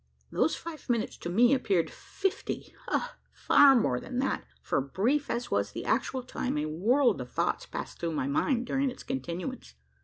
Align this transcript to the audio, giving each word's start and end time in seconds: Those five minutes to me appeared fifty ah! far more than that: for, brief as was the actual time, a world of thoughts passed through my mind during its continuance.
Those 0.31 0.55
five 0.55 0.89
minutes 0.89 1.15
to 1.17 1.29
me 1.29 1.53
appeared 1.53 1.91
fifty 1.91 2.73
ah! 2.87 3.17
far 3.33 3.75
more 3.75 3.99
than 3.99 4.17
that: 4.17 4.45
for, 4.59 4.81
brief 4.81 5.29
as 5.29 5.51
was 5.51 5.73
the 5.73 5.85
actual 5.85 6.23
time, 6.23 6.57
a 6.57 6.65
world 6.65 7.21
of 7.21 7.29
thoughts 7.31 7.67
passed 7.67 7.99
through 7.99 8.13
my 8.13 8.25
mind 8.25 8.65
during 8.65 8.89
its 8.89 9.03
continuance. 9.03 9.75